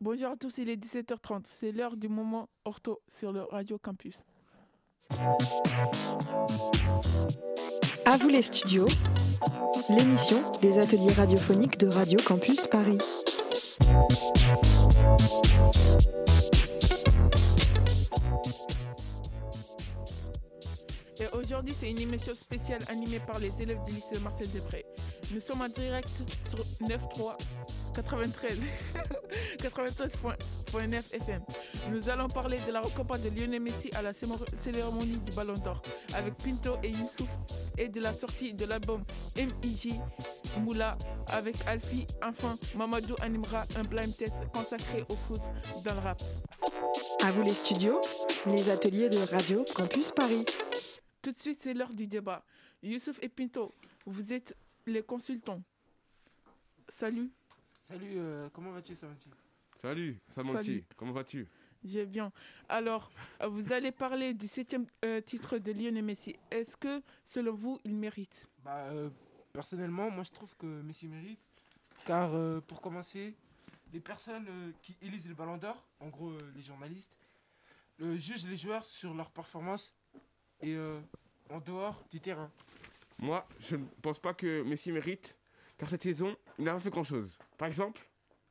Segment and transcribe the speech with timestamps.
[0.00, 1.40] Bonjour à tous, il est 17h30.
[1.42, 4.24] C'est l'heure du moment ortho sur le Radio Campus.
[8.04, 8.86] À vous les studios,
[9.88, 12.98] l'émission des ateliers radiophoniques de Radio Campus Paris.
[21.20, 24.84] Et aujourd'hui, c'est une émission spéciale animée par les élèves du lycée Marcel Depré.
[25.34, 26.08] Nous sommes en direct
[26.44, 27.36] sur 9.3
[28.02, 28.60] 93
[29.58, 31.42] 93.9 FM.
[31.90, 35.82] Nous allons parler de la récompense de Lionel Messi à la cérémonie du Ballon d'Or
[36.14, 37.28] avec Pinto et Youssouf
[37.76, 39.02] et de la sortie de l'album
[39.36, 39.94] MIJ
[40.60, 40.96] Moula
[41.32, 42.06] avec Alfie.
[42.22, 45.40] Enfin, Mamadou animera un blind test consacré au foot
[45.84, 46.22] dans le rap.
[47.20, 48.00] À vous les studios,
[48.46, 50.46] les ateliers de Radio Campus Paris.
[51.20, 52.44] Tout de suite, c'est l'heure du débat.
[52.80, 53.74] Youssouf et Pinto,
[54.06, 54.54] vous êtes
[54.86, 55.62] les consultants.
[56.88, 57.32] Salut.
[57.88, 59.30] Salut, euh, comment vas-tu, Samanti?
[59.80, 61.48] Salut, Samanti, comment vas-tu?
[61.82, 62.30] J'ai bien.
[62.68, 66.36] Alors, euh, vous allez parler du septième euh, titre de Lionel Messi.
[66.50, 68.46] Est-ce que, selon vous, il mérite?
[68.62, 68.90] Bah,
[69.54, 71.40] Personnellement, moi, je trouve que Messi mérite.
[72.04, 72.30] Car,
[72.66, 73.34] pour commencer,
[73.90, 74.46] les personnes
[74.82, 77.16] qui élisent le ballon d'or, en gros, les journalistes,
[77.98, 79.94] jugent les joueurs sur leur performance
[80.60, 80.76] et
[81.48, 82.50] en dehors du terrain.
[83.18, 85.34] Moi, je ne pense pas que Messi mérite,
[85.78, 87.38] car cette saison, il n'a pas fait grand-chose.
[87.56, 88.06] Par exemple,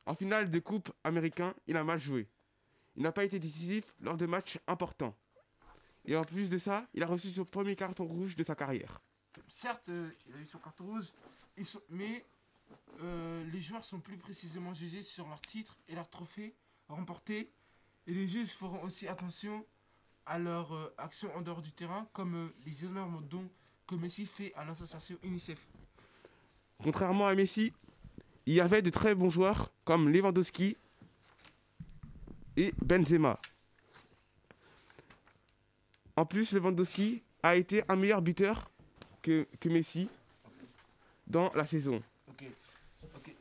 [0.06, 2.26] en finale de Coupe américain, il a mal joué.
[2.96, 5.14] Il n'a pas été décisif lors de matchs importants.
[6.06, 9.02] Et en plus de ça, il a reçu son premier carton rouge de sa carrière.
[9.46, 11.12] Certes, euh, il a eu son carton rouge,
[11.90, 12.24] mais
[13.02, 16.56] euh, les joueurs sont plus précisément jugés sur leurs titres et leurs trophées
[16.88, 17.52] remportés.
[18.06, 19.66] Et les juges feront aussi attention
[20.24, 23.48] à leurs euh, actions en dehors du terrain, comme les énormes dons
[23.86, 25.58] que Messi fait à l'association UNICEF.
[26.82, 27.72] Contrairement à Messi,
[28.46, 30.76] il y avait de très bons joueurs comme Lewandowski
[32.56, 33.38] et Benzema.
[36.16, 38.70] En plus, Lewandowski a été un meilleur buteur
[39.22, 40.08] que, que Messi
[41.26, 42.02] dans la saison.
[42.28, 42.44] Ok,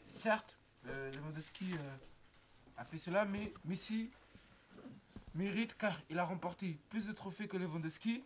[0.06, 1.96] certes, euh, Lewandowski euh,
[2.78, 4.10] a fait cela, mais Messi
[5.36, 8.24] mérite car il a remporté plus de trophées que Lewandowski.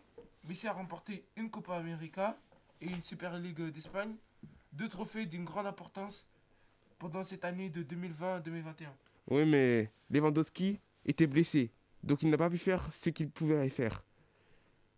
[0.48, 2.36] Messi a remporté une Copa América
[2.80, 4.14] et une Super League d'Espagne,
[4.72, 6.26] deux trophées d'une grande importance
[6.98, 8.88] pendant cette année de 2020-2021.
[9.30, 11.70] Oui, mais Lewandowski était blessé,
[12.02, 14.04] donc il n'a pas pu faire ce qu'il pouvait faire.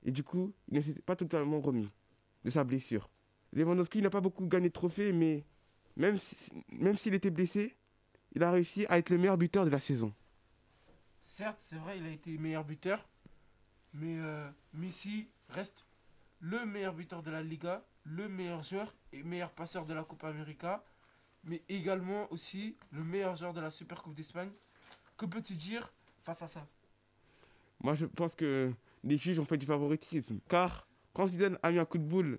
[0.04, 1.90] Et du coup, il ne s'est pas totalement remis
[2.44, 3.08] de sa blessure.
[3.52, 5.44] Lewandowski n'a pas beaucoup gagné de trophées, mais
[5.96, 6.18] même
[6.70, 7.76] même s'il était blessé,
[8.34, 10.12] il a réussi à être le meilleur buteur de la saison.
[11.22, 13.08] Certes, c'est vrai, il a été meilleur buteur,
[13.94, 15.86] mais euh, Messi reste
[16.40, 20.28] le meilleur buteur de la Liga, le meilleur joueur et meilleur passeur de la Copa
[20.28, 20.84] América,
[21.42, 24.50] mais également aussi le meilleur joueur de la Super Coupe d'Espagne.
[25.16, 25.92] Que peux-tu dire
[26.22, 26.66] face à ça?
[27.82, 28.72] Moi, je pense que
[29.02, 30.38] les juges ont fait du favoritisme.
[30.48, 32.38] Car quand Zidane a mis un coup de boule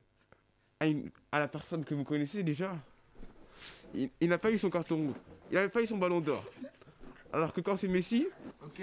[0.79, 0.85] à,
[1.31, 2.75] à la personne que vous connaissez déjà,
[3.93, 5.13] il, n'a pas eu son carton,
[5.49, 6.43] il n'avait pas eu son ballon d'or.
[7.31, 8.27] Alors que quand c'est Messi.
[8.63, 8.81] Ok,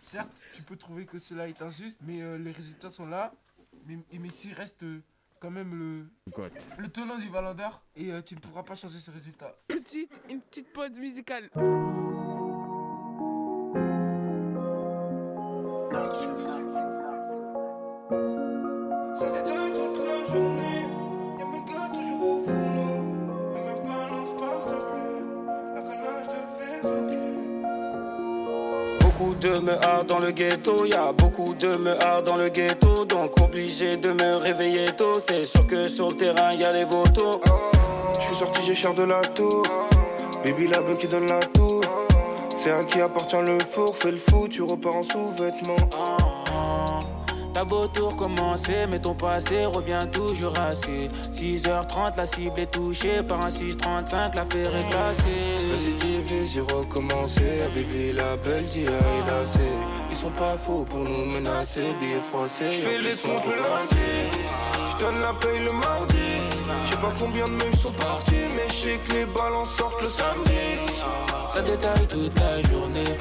[0.00, 3.32] certes, tu peux trouver que cela est injuste, mais euh, les résultats sont là.
[3.86, 5.00] Mais, et Messi reste euh,
[5.42, 6.06] quand même le,
[6.78, 9.58] le tenant du Ballon d'Or et euh, tu ne pourras pas changer ce résultat.
[9.66, 11.50] Tout de suite, une petite pause musicale.
[29.40, 33.96] De meurs dans le ghetto, y a beaucoup de meurs dans le ghetto, donc obligé
[33.96, 35.12] de me réveiller tôt.
[35.14, 37.40] C'est sûr que sur le terrain y a les vautours.
[38.18, 39.62] Je suis sorti, j'ai cher de la tour.
[40.44, 41.80] Baby la qui donne la tour.
[42.56, 45.76] C'est à qui appartient le four, fais le fou, tu repars en sous-vêtements.
[47.62, 51.08] T'as beau tout recommencer, mais ton passé revient toujours assez.
[51.30, 55.58] 6h30, la cible est touchée par un 635, l'affaire est classée.
[55.70, 57.40] La city j'ai recommencé.
[57.72, 59.60] Baby, la belle d'IA et la C.
[60.10, 62.66] Ils sont pas faux pour nous menacer, billets français.
[62.68, 64.40] J'fais les comptes le lundi,
[64.90, 66.42] j'donne la paye le mardi.
[66.84, 70.82] J'sais pas combien de meufs sont partis, mais j'sais que les ballons sortent le samedi.
[71.46, 73.18] Ça détaille toute la journée.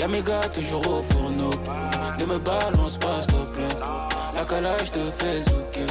[0.00, 1.50] Y'a mes gars toujours au fourneau.
[2.20, 3.20] Ne me balance pas,
[4.44, 4.60] plaît.
[4.60, 5.86] La calage te fait zouker.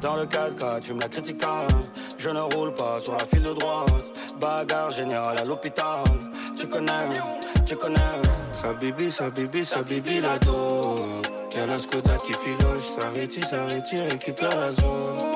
[0.00, 1.42] Dans le 4K, tu me la critiques.
[2.18, 3.90] Je ne roule pas sur la file de droite.
[4.40, 6.04] Bagarre générale à l'hôpital.
[6.58, 7.12] Tu connais,
[7.64, 8.00] tu connais.
[8.52, 10.98] Sa bibi, sa bibi, sa bibi la dos.
[11.54, 12.84] Y'a la Skoda qui filoche.
[12.98, 13.64] Ça retire, ça
[14.10, 15.35] récupère la zone.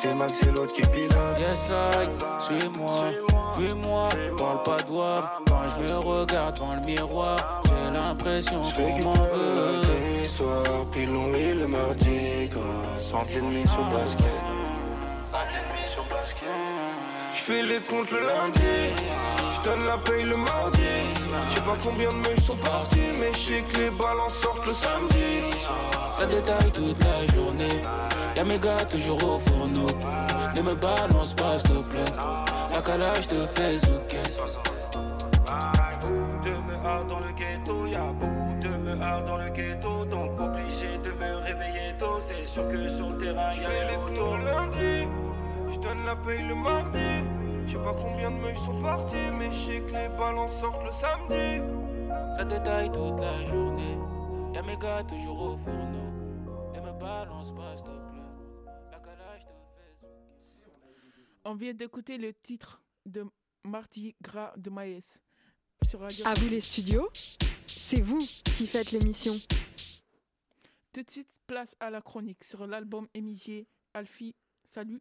[0.00, 1.38] T'es Max et l'autre qui pilote.
[1.38, 2.08] Yes, I,
[2.42, 3.12] suis-moi.
[3.54, 4.08] Fuis-moi,
[4.38, 4.92] parle pas de.
[5.46, 9.82] Quand je me regarde dans le miroir, j'ai l'impression qu'on m'en veut.
[10.22, 12.98] Les soirs, puis et le mardi gras.
[12.98, 14.26] Sans l'ennemi sur basket.
[15.92, 16.48] sur basket.
[17.30, 18.94] Je fais les comptes le lundi,
[19.54, 20.89] je donne la paye le mardi.
[21.48, 24.64] Je sais pas combien de meufs sont partis, mais je sais que les balances sortent
[24.64, 25.56] le samedi.
[26.12, 27.82] Ça détaille toute la journée.
[28.36, 29.86] Y'a mes gars toujours au fourneau.
[30.56, 32.12] Ne me balance pas, s'il te plaît.
[32.74, 34.22] La calage te fait zouker.
[36.00, 40.98] Beaucoup de meurs dans le ghetto, y'a beaucoup de meurs dans le ghetto, donc obligé
[40.98, 42.18] de me réveiller tôt.
[42.18, 43.96] C'est sûr que sur le terrain y'a fais les
[44.44, 45.08] lundi,
[45.68, 47.39] je donne la paye le mardi.
[47.70, 50.84] Je sais pas combien de meufs sont partis, mais je sais que les balances sortent
[50.84, 51.62] le samedi.
[52.34, 53.96] Ça détaille toute la journée.
[54.52, 56.10] Y'a mes gars toujours au fourneau.
[56.74, 58.66] Ne me balance pas, s'il te plaît.
[58.90, 60.02] La calage te fait
[60.42, 60.72] zouker.
[61.44, 63.24] On vient d'écouter le titre de
[63.62, 65.20] Mardi Gras de Maïs
[65.88, 66.26] sur Radio.
[66.26, 67.08] À vous les studios,
[67.66, 69.34] c'est vous qui faites l'émission.
[70.92, 73.64] Tout de suite, place à la chronique sur l'album MIG.
[73.94, 74.34] Alfie,
[74.64, 75.00] salut.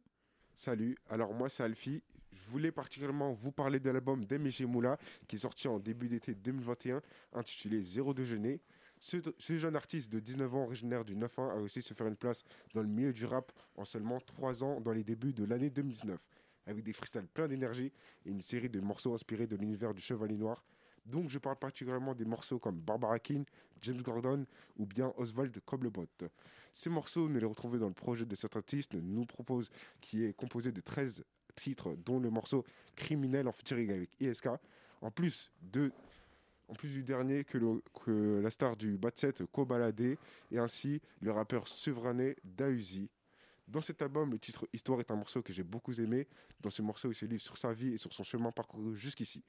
[0.56, 2.04] Salut, alors moi c'est Alfie.
[2.50, 4.98] Je voulais particulièrement vous parler de l'album d'MG Moula
[5.28, 7.00] qui est sorti en début d'été 2021
[7.34, 8.60] intitulé Zéro déjeuner.
[9.00, 12.07] Ce, ce jeune artiste de 19 ans originaire du 9-1 a réussi à se faire
[12.07, 12.44] une place
[12.74, 16.19] dans le milieu du rap en seulement 3 ans dans les débuts de l'année 2019
[16.66, 17.92] avec des freestyles pleins d'énergie
[18.25, 20.66] et une série de morceaux inspirés de l'univers du Chevalier Noir.
[21.06, 23.45] Donc je parle particulièrement des morceaux comme Barbara King,
[23.84, 24.44] James Gordon
[24.75, 26.07] ou bien Oswald Coblebot.
[26.74, 29.69] Ces morceaux, nous les retrouvons dans le projet de cet artiste, nous propose
[30.02, 31.24] qui est composé de 13
[31.56, 32.66] titres, dont le morceau
[32.96, 34.48] Criminel en featuring avec ISK.
[35.01, 35.92] En plus de
[36.69, 40.18] en plus du dernier que, la star du Bat Set Kobalade
[40.51, 43.10] et ainsi le rappeur Sevrané Dausi.
[43.68, 46.28] Dans cet album, le titre Histoire est un morceau que j'ai beaucoup aimé.
[46.60, 49.44] Dans ce morceau, il se livre sur sa vie et sur son chemin parcouru jusqu'ici,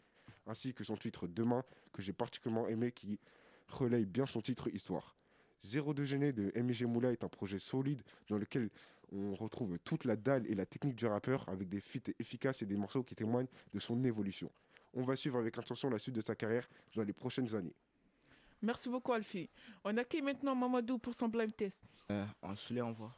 [0.46, 1.62] ainsi que son titre Demain
[1.92, 3.18] que j'ai particulièrement aimé qui
[3.68, 5.14] relaye bien son titre Histoire.
[5.60, 8.70] Zéro de gêné de MG Moula est un projet solide dans lequel
[9.12, 12.66] on retrouve toute la dalle et la technique du rappeur avec des feats efficaces et
[12.66, 14.50] des morceaux qui témoignent de son évolution.
[14.94, 17.74] On va suivre avec attention la suite de sa carrière dans les prochaines années.
[18.62, 19.48] Merci beaucoup, Alfie.
[19.84, 21.82] On accueille maintenant Mamadou pour son blind test.
[22.10, 23.14] Euh, on se les envoie.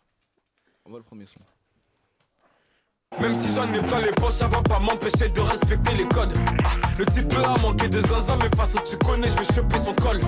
[0.84, 1.40] On voit le premier son.
[3.20, 6.32] Même si j'en ai plein les poches, ça va pas m'empêcher de respecter les codes.
[6.64, 9.94] Ah, le type a manqué de zaza, mais face tu connais, je vais choper son
[9.94, 10.20] col.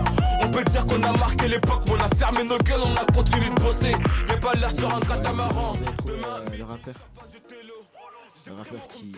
[0.42, 3.04] On peut dire qu'on a marqué l'époque, mais on a fermé nos gueules, on a
[3.12, 3.92] continué de bosser.
[4.28, 5.72] J'ai pas l'air sur un catamaran.
[6.06, 6.94] Demain, euh, le rappeur
[8.46, 9.16] Le rappeur qui.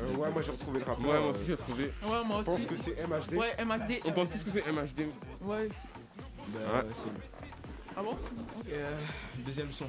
[0.00, 1.06] Euh, ouais, moi j'ai retrouvé le rappeur.
[1.08, 1.84] Ouais, moi aussi j'ai trouvé.
[2.04, 2.66] Ouais, moi Je pense aussi.
[2.66, 3.34] que c'est MHD.
[3.36, 4.00] Ouais, MHD.
[4.06, 5.00] On pense tous que c'est MHD.
[5.42, 5.68] Ouais.
[6.48, 6.82] Bah, Ouais.
[6.94, 7.28] c'est lui.
[7.96, 8.16] Ah bon?
[8.72, 8.90] Euh,
[9.38, 9.86] deuxième son,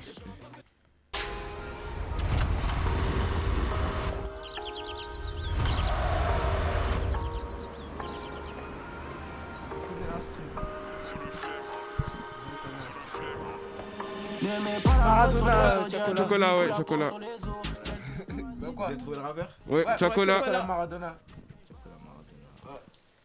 [14.42, 16.16] Maradona, Chocolat.
[16.16, 17.10] Chocolat, ouais, la chocolat.
[17.10, 18.60] faute sur les autres.
[18.60, 20.40] Donc Vous avez trouvé le rappeur Ouais, Ouais, Chocolat.
[20.40, 21.20] Chocolat Maradona.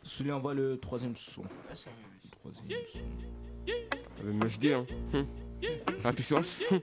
[0.02, 1.43] Celui envoie le troisième son.
[1.43, 4.25] Le troisième son.
[4.25, 4.87] Le MHD, hein.
[5.14, 5.26] Hum.
[6.02, 6.61] La puissance.
[6.70, 6.81] Hum.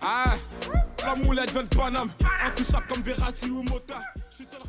[0.00, 0.36] Ah,
[1.04, 2.10] la moulette vient de Paname.
[2.44, 4.00] Intouchable comme Verratti ou Mota.
[4.30, 4.60] Je suis seul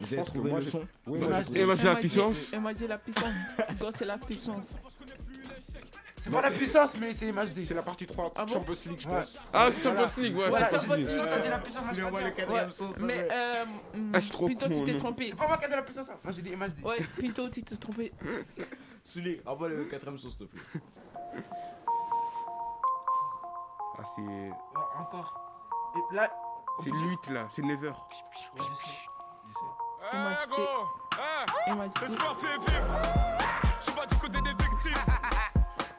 [0.00, 2.52] Vous je avez pense que trouvé moi le son Oui, moi, j'ai la puissance.
[2.52, 3.34] MHD, la puissance.
[3.78, 4.80] Go, c'est la puissance.
[6.22, 7.60] C'est pas la puissance, mais c'est MHD.
[7.64, 9.14] C'est la partie 3, Ah bon Champions League, je Ouais.
[9.20, 9.38] pense.
[9.52, 10.48] Ah, c'est Champions League, ouais.
[10.50, 11.08] Voilà, Champions League.
[11.08, 11.84] dit- toi, t'as dit la puissance.
[11.94, 12.52] j'ai pas dit.
[12.52, 12.66] Ouais.
[13.00, 13.64] Mais, euh,
[13.94, 14.98] hum, Ah, Pinto, tu t'es non.
[14.98, 15.26] trompé.
[15.28, 16.08] C'est pas moi qui ai dit la puissance.
[16.10, 16.16] hein.
[16.22, 16.82] Moi j'ai dit MHD.
[16.84, 18.12] Ouais, Pinto, tu t'es trompé.
[19.04, 20.60] Celui, envoie le quatrième son, s'il te plaît.
[23.98, 24.20] Ah, c'est.
[24.22, 24.52] Ouais,
[25.00, 25.40] encore.
[25.96, 26.30] Et là.
[26.84, 27.86] C'est 8 là, c'est 9h.
[27.88, 27.94] Ouais,
[28.58, 28.90] je sais.
[29.48, 29.60] Je sais.
[30.00, 30.50] Eh MHD.
[30.50, 30.86] gros,
[31.16, 33.02] eh, l'espoir fait vivre.
[33.80, 35.04] Je suis pas du côté des victimes.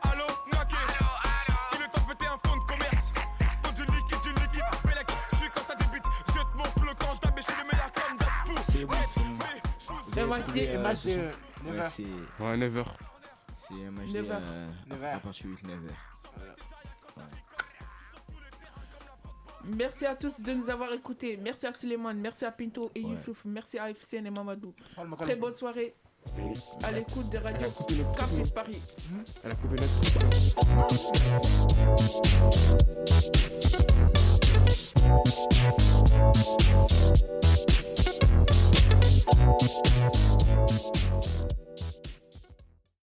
[0.04, 0.76] Allô, Naké.
[1.76, 3.12] Il est temps de péter un fonds de commerce.
[3.64, 4.64] Faut du liquide, du liquide.
[4.86, 6.04] Bellec, je suis quand ça débite.
[6.34, 8.18] Jette mon flow quand je tape, mais je suis le meilleur comme.
[8.46, 8.64] Fou.
[8.72, 9.36] C'est bon, c'est bon.
[10.28, 10.58] MHD,
[10.96, 12.04] ce son euh, Ouais, neuf c'est
[12.44, 12.86] Ouais, 9h.
[13.68, 14.42] c'est MHD Neuf heures.
[14.44, 15.22] euh, Neuf à heures.
[15.22, 15.94] partir de 9h.
[19.66, 21.38] Merci à tous de nous avoir écoutés.
[21.42, 23.12] Merci à Suleiman, merci à Pinto et Ouais.
[23.12, 24.74] Youssouf, merci à FCN et Mamadou.
[24.96, 25.96] Calme, Très bonne soirée
[26.84, 27.68] à l'écoute de Radio
[28.18, 28.82] Campus Paris.
[29.44, 31.10] Elle a coupé notre